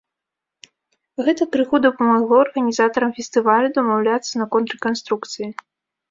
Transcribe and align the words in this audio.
Гэта 1.25 1.43
крыху 1.55 1.79
дапамагло 1.85 2.39
арганізатарам 2.45 3.11
фестывалю 3.17 3.67
дамаўляцца 3.75 4.33
наконт 4.43 4.67
рэканструкцыі. 4.77 5.49